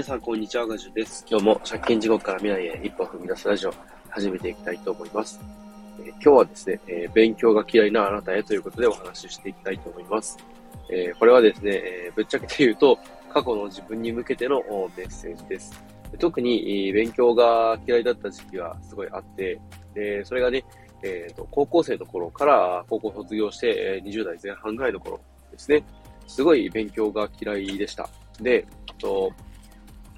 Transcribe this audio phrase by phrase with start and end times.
[0.00, 0.66] 皆さん、こんにちは。
[0.66, 1.26] ガジュです。
[1.28, 3.74] 今日も借金地獄から未来へ一歩踏み出すラジオ、
[4.08, 5.38] 始めていきたいと思います。
[5.98, 10.38] えー、今日はですね、えー、勉強が嫌いなあなたへということでお話ししていきたいと思います。
[10.90, 12.98] えー、これはですね、えぶっちゃけて言うと、
[13.28, 14.62] 過去の自分に向けての
[14.96, 15.78] メッセージです。
[16.18, 19.60] 特に勉強が嫌いだった時期がすごいあって、
[19.92, 20.64] で、それがね、
[21.02, 25.20] えっ、と、高校生の頃から高校卒業して、え20代前半ぐらいの頃
[25.52, 25.84] ですね、
[26.26, 28.08] すごい勉強が嫌いでした。
[28.40, 28.66] で、
[28.98, 29.30] と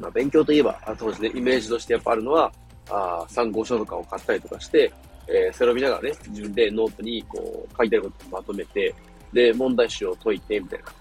[0.02, 2.52] まあ、勉強といえば、当時ね、イメージとしてやっぱあるのは、
[2.90, 4.92] あ参考書とかを買ったりとかして、
[5.28, 8.92] えー、それを見ながらね、自分でノートにこう書いてあることをまとめて、
[9.32, 10.84] で、問題集を解いて、みたいな。
[10.86, 10.94] だか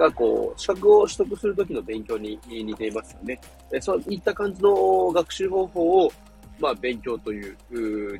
[0.00, 3.40] らこう、資格を取得するときの勉強に似ていますよね。
[3.70, 6.12] でそういった感じの学習方法を、
[6.58, 7.56] まあ、勉強という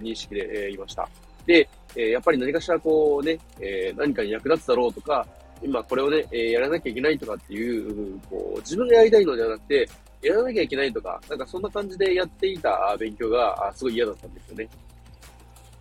[0.00, 1.09] 認識で、えー、いました。
[1.45, 5.27] で、えー、やっぱり何かしらこうね、えー、何かに役立つだろうとか、
[5.62, 9.89] 今これをね、え、やらなきゃいけないとかっていう、こう、自分がやりたいのではなくて、
[10.22, 14.69] やらなきゃいけないとか、なんかそんな感じでやっていた勉強がすごい嫌だったんですよね。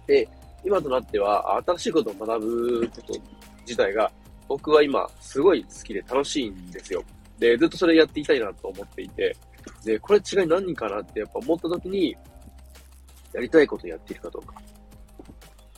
[0.06, 0.30] で、
[0.64, 3.14] 今となっては、新しいことを学ぶこと
[3.62, 4.12] 自体が、
[4.48, 7.04] 僕は今、すごい好きで楽しいんですよ。
[7.40, 9.36] で、ずっとそれやっていきたいなと思っていて、
[9.84, 12.16] で、これ違い何かなってやっぱ思った時に、
[13.34, 14.56] やりたいことやっているかどうか。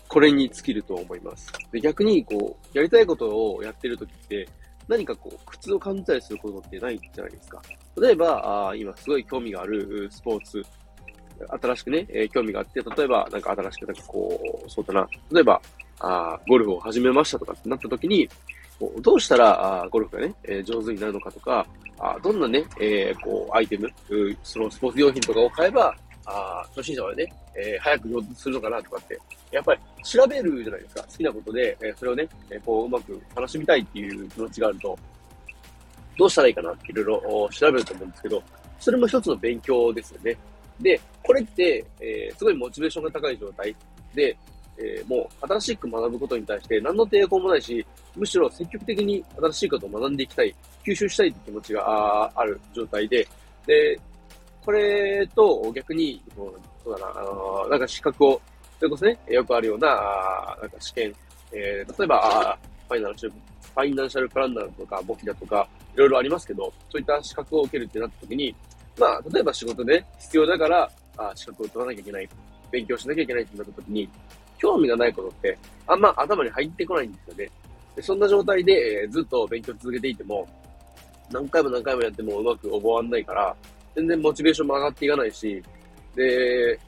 [0.08, 1.52] これに尽きると思います。
[1.72, 4.48] で、逆に、こう、やりたいことをやってるときって、
[4.90, 7.62] 何かこう、苦痛を感じたりすることってないじゃないですか。
[8.02, 10.66] 例えば、あ今すごい興味があるスポーツ、
[11.62, 15.62] 新しくね、えー、興味があって、例えば、なんか新しくなんかこう、そうだな、例えば、
[16.00, 18.28] あゴルフを始めましたとかってなったときに、
[19.02, 21.68] どうしたらあゴルフがね、えー、上手になるのかとか、
[22.00, 23.92] あどんなね、えー、こう、アイテム、
[24.42, 25.96] そのスポーツ用品とかを買えば、
[26.30, 29.20] あ初心者はね、えー、早く上達するのかなとかって、
[29.52, 31.02] やっぱり調べるじゃないですか。
[31.04, 34.98] 好きなことで、えー、それをね、え、こう、うまく楽しみたいっていう気持ちがあると、
[36.18, 38.44] どうしたらいいかなっていろいろ調べると思うんですけど、
[38.80, 40.38] それも一つの勉強ですよね。
[40.80, 43.76] で、これって、えー、すごいモチベーションが高い状態
[44.14, 44.36] で、
[44.78, 47.86] えー、もう新しく学ぶことに対して何の抵抗もないし、
[48.16, 53.28] むしろ積極的に新しいことを学んでいきたい、吸収したいって気持ちがある状態で、
[53.66, 54.00] で、
[54.66, 56.46] これと逆に、そ
[56.86, 58.42] うだな、あのなんか資格を、
[58.80, 61.14] それこそね、よくあるような、なんか試験、
[61.52, 68.56] えー、例えば、ファイナンシャル、ファイナンシャルプランナーとか、簿記だとか、いろいろありますけど、そういった資格を受けるってなった時に、
[68.98, 72.30] まあ、例えば仕事で必要だから、あ資格を取らなきゃいけない、
[72.72, 74.10] 勉強しなきゃいけないってなった時に、
[74.58, 77.50] 興味がないことって、あんま頭に入ってこないんですよね。
[77.96, 80.48] でそんな状態で、えー、ずっと勉強続けていても、
[81.32, 83.56] 何回も何回もやってもうまく覚わんないから、
[84.00, 85.62] 全然モチベーションも上がっていかないし、
[86.16, 86.80] で、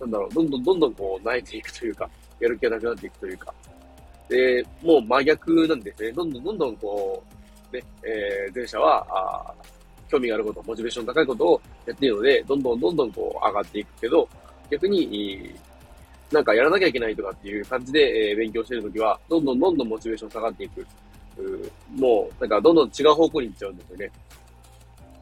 [0.00, 2.10] なんだろう、どんどんどんどんこう、慣れていくというか、
[2.40, 3.54] やる気がなくなっていくというか、
[4.28, 6.12] で、もう真逆なんですね。
[6.12, 7.22] どんどんどんどんこ
[7.72, 9.54] う、ね、えー、前者は、あ
[10.08, 14.28] 興味があること、モチベーション高いことをやっているので、どんどんどんどんこう上がっていくけど、
[14.70, 15.54] 逆に、
[16.30, 20.86] なんかやらなきゃいけないとかっていう感じで、えー、勉強してるときは、どんどんどんどんモチベーション下がっていく。
[21.38, 24.10] うもう、なんかどんどん違う方向に行っちゃうんですよね。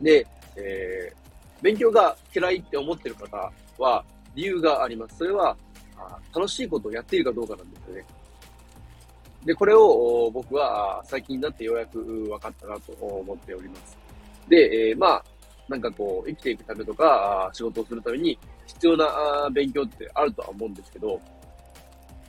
[0.01, 0.27] で、
[0.57, 1.25] えー、
[1.65, 4.05] 勉強が嫌いって思ってる方は
[4.35, 5.17] 理由があります。
[5.17, 5.57] それは、
[6.35, 8.05] 楽しいことをやっているかどうかなんですよね。
[9.47, 13.97] で、これを僕は最近になってようやく分かったなと思っております。
[14.47, 15.25] で、えー、まあ、
[15.67, 21.19] なんかこう、生きていくためとか、仕事をするために必要な勉強ってあるとは思うんですけど、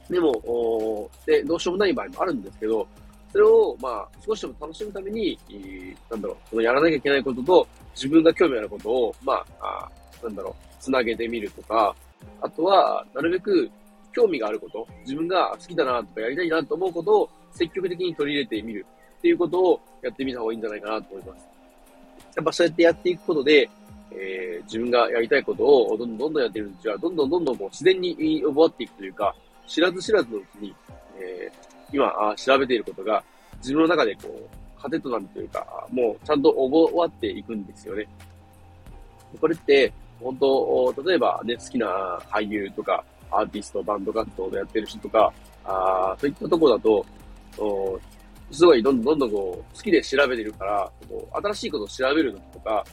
[0.10, 2.88] でも、で、どうしようもない場合もあるんですけど、
[3.34, 5.38] それを、まあ、少しでも楽しむために、
[6.10, 9.90] なんだろう、そのやらなきゃいけないことと、自分が興味あることを、まあ、
[10.22, 11.96] あなんだろう、つなげてみるとか、
[12.42, 13.70] あとは、なるべく
[14.14, 18.86] 興味があること、自分が好きだなとかやりたいなと思うことを積極的に取り入れてみる
[19.18, 21.46] っていうことをやってみた方がいいんじゃないかなと思います。
[22.36, 23.70] やっぱそうやってやっていくことで、
[24.12, 29.36] えー、自分がやりたいことをどんどんどんどんやってるうちは、どんどんどんどんこう自然に覚わっていくというか、
[29.68, 30.76] 知らず知らずのうちに、
[31.18, 33.24] えー、今あ調べていることが
[33.58, 38.08] 自分の中でこう、糧となるというか、もうちゃんと覚わっていくんですよね。
[39.40, 45.34] これって、本当、例えばね、好きな俳優とか、アーティスト、バンド活動でやってる人とか、
[45.66, 47.06] あそういったとこだと、
[48.52, 52.86] すごいどんどんどんどんこう、好きで調べてるから、こう新しいことを調べるのとか、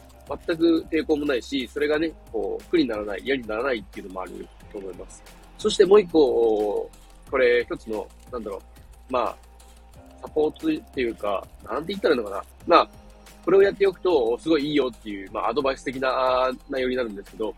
[0.47, 5.23] 全く抵抗もないし、それがね、こう、苦にならない、嫌にならないっていうのもあると思います。
[5.59, 6.91] そしてもう一個、
[7.31, 9.37] これ一つの、なんだろう、まあ、
[10.23, 12.45] サポートっていうか、なんて言ったらいいのかな。
[12.67, 12.89] まあ、
[13.45, 17.55] これをやっておくと、すごいいいよっていう、まあ、アドバイス的な内容になるんですけど、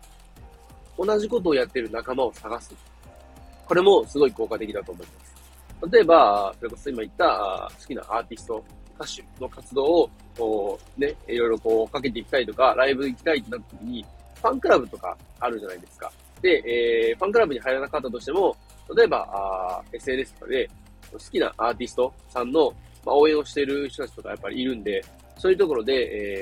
[0.97, 2.75] 同じことをやってる仲間を探す。
[3.65, 5.91] これもすごい効果的だと思います。
[5.91, 8.63] 例えば、それこそ今言った好きなアーティスト
[8.99, 16.11] 歌手の活動を、こう、ね、いろいろこう、かけていきたいとか、ライブ行きたいってなった時に、ファンクラブとかあるじゃないですか。
[16.41, 18.55] で、えー、ファンクラブに入らなかったとしても、
[18.95, 20.69] 例えば、あ SNS とかで、
[21.11, 22.73] 好きなアーティストさんの、
[23.05, 25.03] まあ、応援をしている人たちとかやっぱりいるんで、
[25.37, 25.93] そういうところで、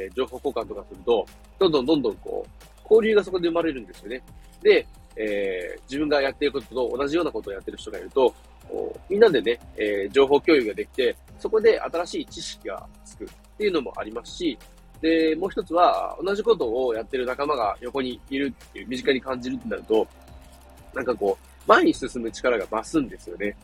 [0.06, 1.25] えー、情報交換とかすると、
[1.60, 4.21] どんどんどんどんこう、交流がそこで生まれるんですよね。
[4.62, 8.33] で、えー、自分がやっていることと同じようなことをやってる人がいると、
[9.10, 13.27] みんなでね、えー、情報共有ができて、そこで新しい知識がつくっ
[13.57, 14.57] ていうのもありますし、
[15.01, 20.07] で、もう一つは、同じことをやってる仲間が横にいるっていう、身近に感じるってなると、
[20.94, 23.56] なんかこう、前に進む力が増すんですよね。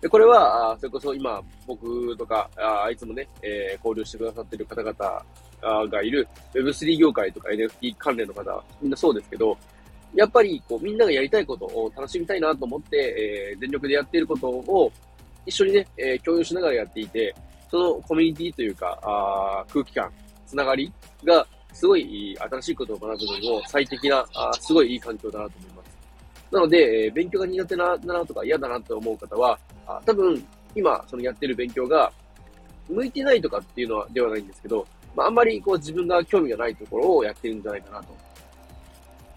[0.00, 9.58] で、これは、それこそ今、僕とか、あいつもね、えー、交流してくださってる方々がいる Web3 業界とか NFT 関連の方、みんなそうですけど、
[10.14, 14.92] やっぱり、こう、みんながやりたいことを楽しみたいなと思って、えー、全力でやっていることを、
[15.44, 17.34] 一緒にね、えー、共有しながらやっていて、
[17.70, 20.10] そのコミュニティというか、あ空気感、
[20.46, 20.92] つながり
[21.24, 25.77] が、すごい新しいことを学ぶのにも最適な、あすごいいい環境だなと思います。
[26.50, 30.42] なので、え、勉強が苦手ななとか嫌だなと思う方は、あ多分、
[30.74, 32.10] 今、そのやってる勉強が、
[32.88, 38.16] 向いてないとかっていうのは、ではないんですけど、まあ、あんまりこう自分が興味がないところをやってるんじゃないかなと。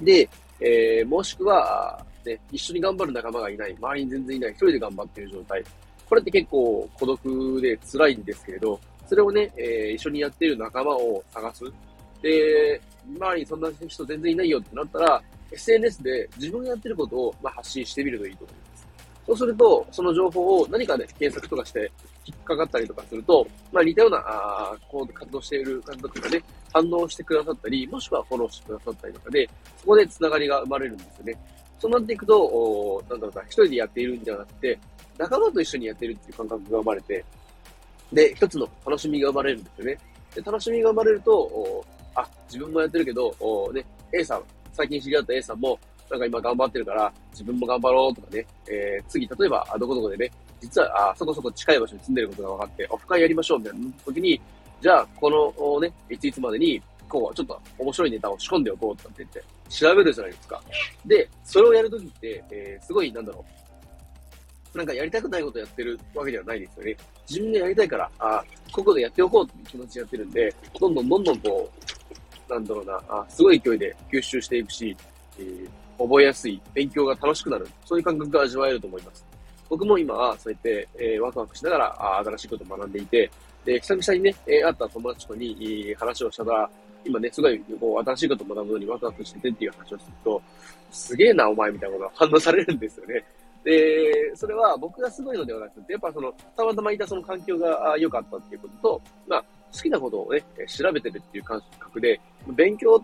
[0.01, 0.29] で、
[0.59, 5.63] えー、もしくは、ね、一緒に頑張る仲間がいない、周りに全然いない、一人で頑張ってる状態。
[6.07, 11.63] これって結構孤独で辛いんですけれど、それをね、えー、一緒にやってる仲間を探す。
[12.21, 12.79] で、
[13.17, 18.87] 周りにそんな人全然いないよってなったら、SNS で自分がやってることを、まあ、発信してみるといいと思います。
[19.27, 21.91] そうすると、その情報を何か、ね、検索とかして
[22.25, 26.43] 引っかかったりとかすると、まあ、似たような、あこう活動している方とかね、
[26.73, 31.37] 反応してくださったり、もしくはフォローしてくださったりとかで、そこで繋がりが生まれるんですよね。
[31.79, 34.79] そうなっていくと、おなんだろうな、一人でやっているんじゃなくて、
[35.17, 37.25] 仲間と一緒にやってるっていう感覚が生まれて、
[38.11, 39.97] で、一つの楽しみが生まれるんですよね。
[40.35, 45.79] で、楽しみが生まれると、おあ、自分もやってるけど、おね、A さん、最近知り合った A さんも、
[46.09, 54.41] なんか今頑張ってるから、自分も頑張ろうとかね、えー、次、例えば、どこどこでね、実は、あ、そこそこ近い場所に住んでることが分かって、オフ会やりましょうみたいな時に、
[54.81, 60.61] じゃあ、このね、いついつまでに、こう、ちょっと面白いネタを仕込んでおこうとかって言って、調べるじゃないですか。
[61.05, 63.45] で、それをやるときって、えー、すごい、なんだろ
[64.73, 64.77] う。
[64.77, 66.97] なんかやりたくないことやってるわけではないですよね。
[67.29, 72.00] 自分でやりたいから、あここでやっておこうっていう気持ちでやってるんで、どんどんどんどんこう、
[72.51, 74.95] なんだろうな、あすごい勢いで吸収していくし、
[75.39, 79.25] えー、覚えやすい、勉強が楽しくなる、そういう感覚が味わえると思います。
[79.69, 83.31] 僕も今はそうやって、えー、ワクワクしながらあ新しいことを学んでいて、
[83.63, 86.69] で、久々にね、えー、会った友達とに、えー、話をしたら、
[87.05, 90.41] 今ね、すごい、こう、新しいことを学ぶのにワクワクしててっていう話をすると、
[90.91, 93.23] すげえな、お前みたいなことが反応されるんですよね。
[93.63, 102.19] で、それは僕がすごいのではなくて、やっぱその、たまたまいたその環境が良かったっていうことと、まあ、好きなことをね、調べてるっていう感覚で、
[102.55, 103.03] 勉強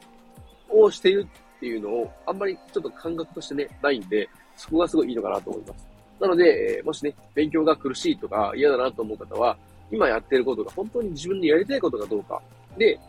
[0.69, 1.28] をしている
[1.58, 5.88] っていうのを、あんまりちょっと感覚としてね、ないんで、そこがすごいいいのかなと思います。
[6.19, 9.58] なので、えもしね、勉強が苦しいとか嫌だなと思う方は、
[9.92, 12.42] 今やってることが本当に自分でやりたいことかどうか。
[12.78, 13.00] で、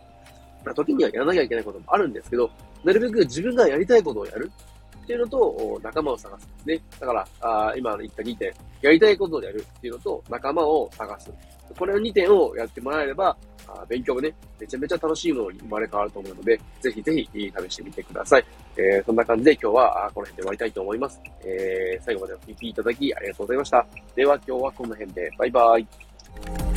[0.64, 2.50] ま、時にはやらなきゃいけないこともあるんですけど、
[2.84, 4.50] なるべく自分がやりたいことをやる
[5.08, 6.81] っていうのと、仲間を探すですね。
[7.00, 8.52] だから、あ今言った2点、
[8.82, 11.32] やりたいことをやるっていうのと、仲間を探す。
[11.78, 13.35] これの2点をやってもらえれば、
[13.66, 18.44] あ勉強もね、めちゃめちゃ楽しいものに生まれ変わると思うので、ぜひぜひ試してみてください。
[18.76, 21.21] えー、そんな感じで今日はこの辺で終わりたいと思います。
[21.42, 23.87] えー、最後までお聴きいただきありがとうございました。
[24.14, 26.67] では今日はこの辺で、バイバイ。